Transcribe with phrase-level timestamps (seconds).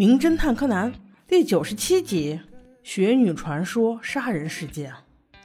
[0.00, 0.90] 名侦探柯南
[1.28, 2.40] 第九十七集：
[2.82, 4.90] 雪女传说杀人事件。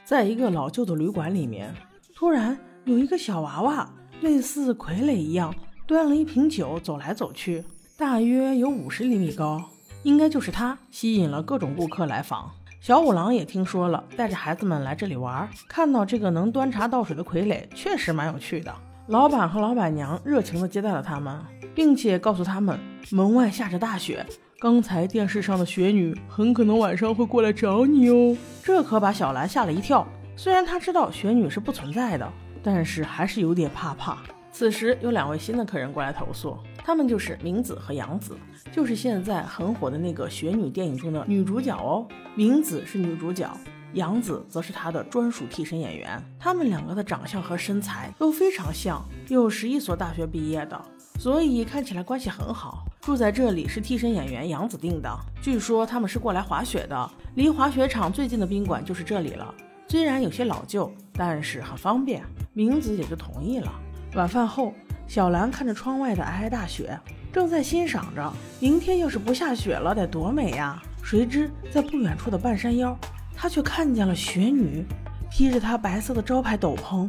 [0.02, 1.74] 在一个老旧的旅馆里面，
[2.14, 3.86] 突然有一个小娃娃，
[4.22, 5.54] 类似傀儡一样，
[5.86, 7.62] 端了一瓶酒走来走去，
[7.98, 9.62] 大约有五十厘米高，
[10.04, 12.50] 应该就是他，吸引了各种顾客来访。
[12.80, 18.74] 小五郎也听说了，带着孩子们来这里玩，看到这个能端茶倒水的傀儡，确实蛮有趣的。
[19.08, 21.38] 老板和老板娘热情地接待了他们，
[21.74, 22.80] 并且告诉他们
[23.10, 24.24] 门外下着大雪。
[24.58, 30.06] 刚才电视上的雪女很可能晚上会过来找你哦，这可把小兰吓了一跳。
[30.34, 32.26] 虽然她知道雪女是不存在的，
[32.62, 34.16] 但是还是有点怕怕。
[34.50, 38.34] 此时有两位新的客人过来投诉，他们就是明子和杨子，
[38.72, 42.08] 就是现在很火的那个雪女电影中的女主角哦。
[42.34, 43.54] 明子是女主角，
[43.92, 46.18] 杨子则是她的专属替身演员。
[46.38, 50.82] 他们两个的长相和身材都非常像，又是一所大学毕业的，
[51.18, 52.86] 所以看起来关系很好。
[53.06, 55.08] 住在这里是替身演员杨子定的。
[55.40, 59.54] 据说他们是过来滑雪的，离滑雪场最近的宾馆就是这里了。
[59.86, 62.24] 虽然有些老旧，但是很方便。
[62.52, 63.72] 明子也就同意了。
[64.14, 64.74] 晚饭后，
[65.06, 66.98] 小兰看着窗外的皑皑大雪，
[67.32, 70.82] 正在欣赏着明天要是不下雪了得多美呀。
[71.00, 72.98] 谁知在不远处的半山腰，
[73.36, 74.84] 她却看见了雪女，
[75.30, 77.08] 披着她白色的招牌斗篷，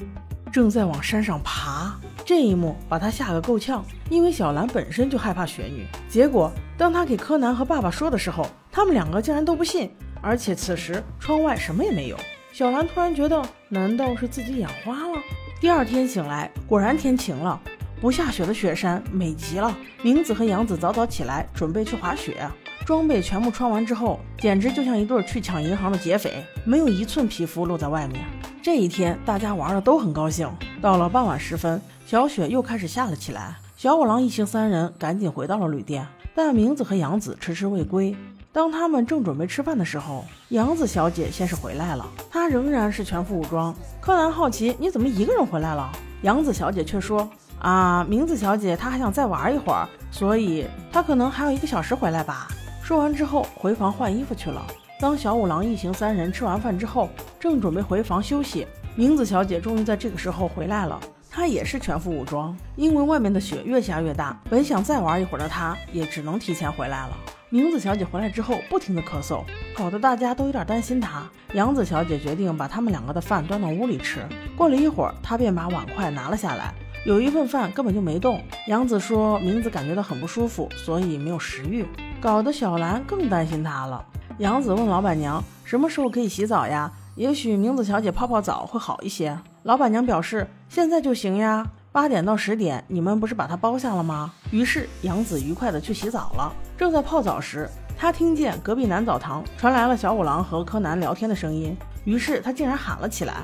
[0.57, 1.95] 正在往山上爬。
[2.25, 5.85] 这一幕把他吓个够呛，因为小兰本身就害怕雪女。
[6.09, 9.91] 结果当他给柯南和爸爸说的时候，他们两个竟然都不信。
[10.19, 12.17] 而且此时窗外什么也没有。
[12.51, 15.21] 小兰突然觉得，难道是自己眼花了？
[15.61, 17.61] 第二天醒来，果然天晴了，
[18.01, 19.77] 不下雪的雪山美极了。
[20.01, 22.35] 明子和杨子早早起来准备去滑雪，
[22.83, 28.25] 装备全部穿完之后，简直就像一对去抢银行的劫匪，没有一寸皮肤露在外面。
[28.67, 30.45] 这一天大家玩的都很高兴。
[30.81, 31.81] 到了傍晚时分。
[32.05, 36.05] 小雪又开始下了起来，小五郎一行三人赶紧回到了旅店，
[36.35, 38.13] 但明子和杨子迟迟未归。
[38.51, 43.73] 当他们正准备吃饭的时候，杨子小姐先是回来了，她仍然是全副武装。
[44.01, 45.89] 柯南好奇：“你怎么一个人回来了？”
[46.23, 47.25] 杨子小姐却说
[47.59, 52.49] ：“啊，明子小姐她还想再玩一会儿，所以她可能还有一个小时回来吧。”
[52.83, 54.61] 说完之后，回房换衣服去了。
[54.99, 57.07] 当小五郎一行三人吃完饭之后，
[57.39, 58.65] 正准备回房休息，
[58.95, 60.99] 明子小姐终于在这个时候回来了。
[61.29, 67.15] 她也是全副武装，因为外面的雪越下越大，本想再玩一会儿的她，也只能提前回来了。
[67.49, 69.43] 明子小姐回来之后，不停的咳嗽，
[69.75, 71.29] 搞得大家都有点担心她。
[71.53, 74.25] 杨子小姐决定把他们两个的饭端到屋里吃。
[74.57, 76.73] 过了一会儿，她便把碗筷拿了下来，
[77.05, 78.41] 有一份饭根本就没动。
[78.67, 81.85] 杨子说，明子感觉到很不舒服，所以没有食欲，
[82.19, 84.03] 搞得小兰更担心她了。
[84.39, 86.91] 杨子问老板娘，什么时候可以洗澡呀？
[87.15, 89.35] 也许明子小姐泡泡澡会好一些。
[89.63, 96.53] 老板娘表示：“现在就行呀，八点到十点，你们不是把它包下了吗？”于是杨子愉快地去洗澡了。
[96.77, 97.67] 正在泡澡时，
[97.97, 103.37] 他听见隔壁男澡堂传来了小五郎和柯南聊天的声音，于是他竟然喊了起来：“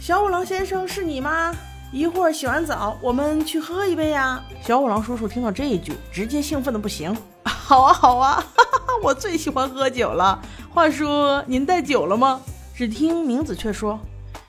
[0.00, 1.54] 小五郎先生，是你吗？
[1.92, 8.44] 一会儿洗完澡，我们去喝一杯呀！”小五郎叔叔听到这一句，直接兴奋的不行：“好啊，好啊，
[9.02, 10.40] 我最喜欢喝酒了。
[10.70, 12.40] 话说您带酒了吗？”
[12.74, 13.98] 只听明子却说。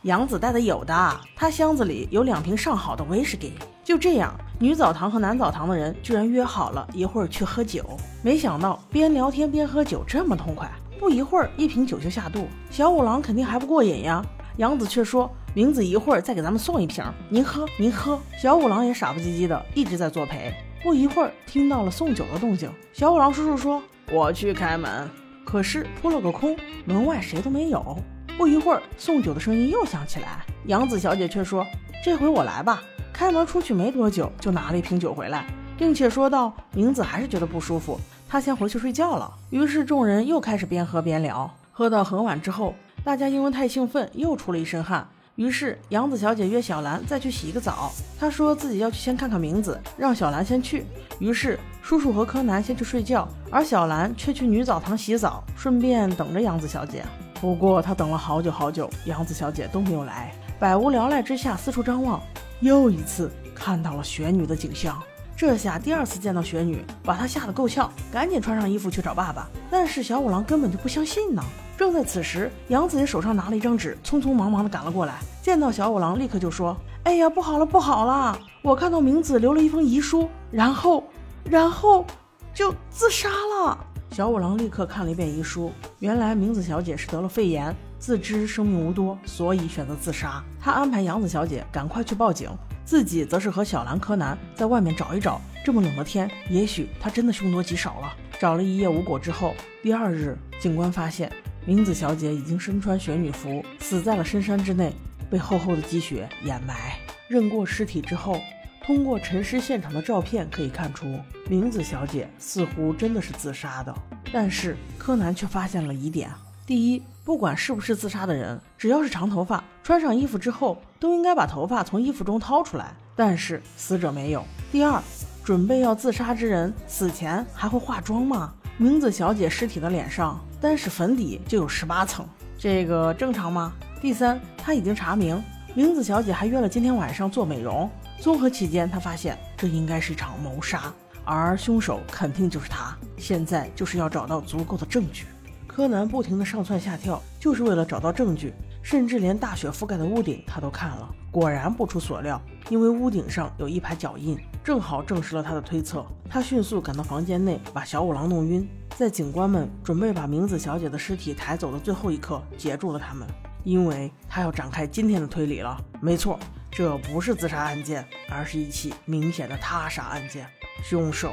[0.03, 3.53] 杨子带的有的，他箱子里有两瓶上好的威士忌。
[3.83, 7.83] 就这样，女澡堂和男澡堂的人居然约好了一会儿去喝酒。
[8.23, 10.67] 没想到边聊天边喝酒这么痛快，
[10.99, 12.47] 不一会儿一瓶酒就下肚。
[12.71, 14.25] 小五郎肯定还不过瘾呀。
[14.57, 20.53] 杨子却说：“明子一会儿再给咱们送一瓶，您喝您喝。”小五郎也傻不唧唧的一直在作陪。
[20.83, 25.09] 不一会儿听到了送酒的动静，小五郎叔叔说：“我去开门。”
[25.43, 27.97] 可是扑了个空，门外谁都没有。
[28.37, 30.45] 不一会儿，送酒的声音又响起来。
[30.67, 31.65] 杨子小姐却说
[32.03, 32.81] ：“这回我来吧。”
[33.11, 35.45] 开门出去没多久，就拿了一瓶酒回来，
[35.77, 42.73] 并且说道：“明子还是觉得不舒服，她先回去睡觉了。”于是众人又开始边喝边聊，喝到很晚之后，
[43.03, 45.07] 大家因为太兴奋又出了一身汗。
[45.41, 50.85] 于是杨子小姐约小兰再去洗一个澡，她说自己要去先看看名字，让小兰先去。
[51.17, 57.03] 于是叔叔和柯南先去睡觉，而小兰却去女澡堂洗澡，顺便等着杨子小姐。
[57.41, 60.31] 不过她等了好久好久，杨子小姐都没有来。
[60.59, 62.21] 百无聊赖之下，四处张望，
[62.59, 65.01] 又一次看到了玄女的景象。
[65.41, 69.49] 这下第二次见到雪女，把她吓得够呛，赶紧穿上衣服去找爸爸。
[69.71, 71.43] 但是小五郎根本就不相信呢。
[71.75, 75.15] 正在此时，杨子也手上拿了一张纸，匆匆忙忙的赶了过来。
[75.41, 78.37] 见到小五郎，立刻就说：“哎呀，不好了，不好了！
[78.61, 81.03] 我看到明子留了一封遗书，然后，
[81.43, 82.05] 然后
[82.53, 83.75] 就自杀了。”
[84.13, 90.39] 小五郎立刻看了一遍遗书，原来明子小姐是得了肺炎，自知生命无多，所以选择自杀。
[90.61, 92.47] 他安排杨子小姐赶快去报警，
[92.85, 95.41] 自己则是和小兰、柯南在外面找一找。
[95.63, 98.13] 这么冷的天，也许他真的凶多吉少了。
[98.39, 101.31] 找了一夜无果之后，第二日，警官发现
[101.65, 104.91] 明子小姐已经身穿雪女服，死在了深山之内，
[105.29, 106.97] 被厚厚的积雪掩埋。
[107.27, 108.41] 认过尸体之后，
[108.83, 113.95] 通过沉尸现场的照片可以看出，明子小姐似乎真的是自杀的。
[114.33, 116.31] 但是柯南却发现了疑点：
[116.71, 122.93] 第一，不管是不是自杀的人，只要是长头发，穿上衣服之后，都应该把头发从衣服中掏出来。
[123.13, 124.41] 但是死者没有。
[124.71, 125.03] 第二。
[125.43, 128.53] 准备要自杀之人死前还会化妆吗？
[128.77, 132.25] 明子小姐尸体的脸上单是粉底就有十八层，
[132.57, 133.73] 这个正常吗？
[133.99, 137.89] 第三，他已经查明明子小姐还约了今天晚上做美容。
[138.21, 140.83] 综合起见，他发现这应该是一场谋杀，
[141.25, 142.95] 而凶手肯定就是他。
[143.17, 145.25] 现在就是要找到足够的证据。
[145.73, 148.53] 柯南不停地上蹿下跳，就是为了找到证据，
[148.83, 151.09] 甚至连大雪覆盖的屋顶他都看了。
[151.31, 156.05] 果然不出所料，因为屋顶上有一排脚印，正好证实了他的推测。
[156.29, 163.25] 他迅速赶到房间内，把小五郎弄晕，在警官们准备把明子小姐的尸体抬走的最后一刻，截住了他们，
[163.63, 165.81] 因为他要展开今天的推理了。
[166.01, 166.37] 没错，
[166.69, 170.45] 这不是自杀案件，而是一起明显的他杀案件，
[170.83, 171.31] 凶手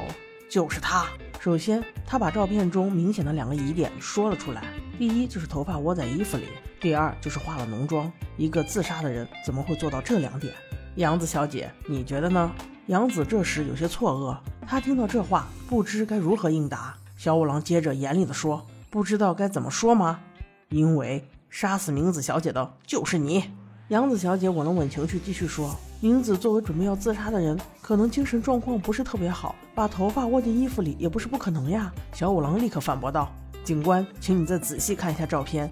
[0.49, 1.07] 就是他。
[1.39, 4.61] 首先，他把照片中明显的两个疑点说了出来，
[4.97, 6.43] 第一就是头发窝在衣服里。
[6.81, 10.53] 第二就是化了浓妆，一个自杀的人怎么会做到这两点？
[10.95, 12.51] 杨子小姐，你觉得呢？
[12.87, 16.93] 杨子这时有些错愕，他听到这话不知该如何应答。
[17.15, 20.19] 小五郎接着严厉地说：“不知道该怎么说吗？
[20.67, 23.49] 因为杀死明子小姐的就是你。”
[23.89, 33.33] 杨子小姐，我能稳情绪继续说：“明子作为准备要自杀的人，可能精神状况不是特别好，把头发窝进衣服里也不是不可能呀。”小五郎立刻反驳道
[33.65, 35.67] ：“警官，请你再仔细看一下照片。”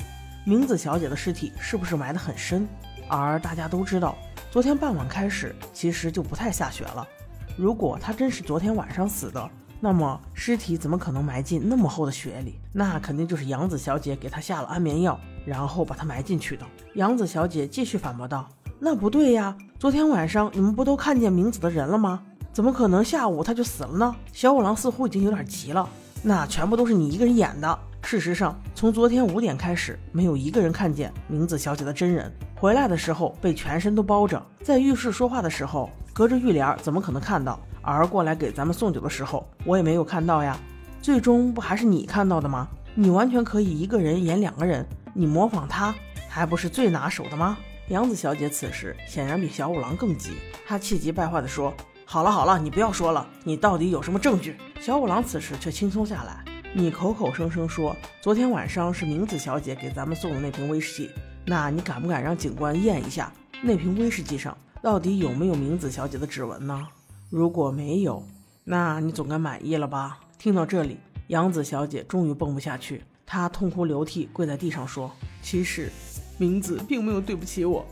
[0.48, 2.68] 明子小姐的尸体是不是埋得很深？
[3.08, 4.18] 而大家都知道，
[4.50, 7.08] 昨天傍晚开始其实就不太下雪了。
[7.56, 9.48] 如果她真是昨天晚上死的，
[9.80, 12.56] 那么尸体怎么可能埋进那么厚的雪里？
[12.74, 16.66] 那肯定就是杨子小姐给她下了安眠药，然后把她埋进去的。
[16.96, 18.46] 杨子小姐继续反驳道
[18.78, 22.22] ：“那不对呀，昨天晚上你们不都看见明子的人了吗？
[22.52, 25.88] 怎么可能下午她就死了呢？”小五郎似乎已经有点急了，
[26.22, 27.80] 那全部都是你一个人演的。
[28.02, 32.32] 事实上，从昨天五点开始，没有一个人看见明子小姐的真人。
[32.56, 37.60] 回来的时候被全身都包着，在浴室说话的时候隔着浴帘，怎么可能看到？
[37.82, 40.58] 而过来给咱们送酒的时候，我也没有看到呀。
[41.02, 42.68] 最终不还是你看到的吗？
[42.96, 44.86] 你完全可以一个人演两个人，
[45.20, 45.96] 你模仿他
[46.30, 47.58] 还不是最拿手的吗？
[47.88, 50.34] 杨子小姐此时显然比小五郎更急，
[50.68, 51.74] 她气急败坏地说
[52.06, 56.46] ：“好了好了，你不要说了，你到底有什么证据？”小五郎此时却轻松下来。
[56.72, 61.10] 你口口声声说昨天晚上是明子小姐给咱们送的那瓶威士忌，
[61.46, 63.34] 那你敢不敢让警官验一下
[63.64, 66.88] 那瓶威士忌上到底有没有明子小姐的指纹呢？
[67.32, 68.24] 如果没有，
[68.64, 70.20] 那你总该满意了吧？
[70.38, 71.00] 听到这里，
[71.30, 75.12] 杨子小姐终于绷不下去，他痛哭流涕，跪在地上说
[75.44, 75.92] ：“其实，
[76.38, 77.86] 明子并没有对不起我，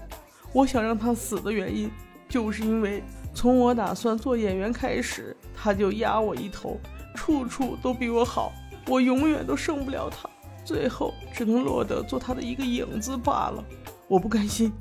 [0.54, 1.92] 我想让他死的原因，
[2.30, 3.04] 就是因为
[3.34, 6.80] 从我打算做演员开始，他就压我一头，
[7.14, 8.54] 处处都比我好。”
[8.88, 10.30] 我永远都胜不了他，
[10.64, 13.66] 最后只能落得做他的一个影子罢了。
[14.08, 14.72] 我不甘心，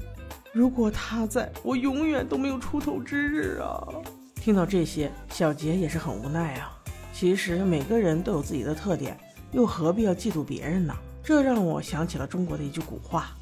[0.53, 3.89] 如果他在我永远都没有出头之日啊！
[4.37, 6.79] 听到这些，小杰也是很无奈啊。
[7.15, 9.19] 其实每个人都有自己的特点，
[9.55, 10.93] 又何必要嫉妒别人呢？
[11.23, 13.37] 这让我想起了中国的一句古话：“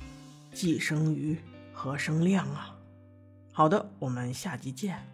[0.53, 1.39] 既生瑜，
[1.73, 2.77] 何生亮啊！”
[3.51, 5.12] 好的，我们下集见。